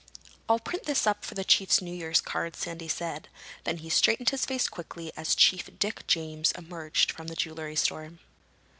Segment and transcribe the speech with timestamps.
[0.49, 3.27] "I'll print this up for the chief's New Year's card," Sandy said.
[3.65, 8.09] Then he straightened his face quickly as Chief Dick James emerged from the jewelry store.